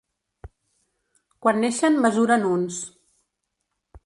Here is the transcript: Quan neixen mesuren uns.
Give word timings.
Quan 1.45 1.61
neixen 1.65 2.01
mesuren 2.07 2.49
uns. 2.57 2.81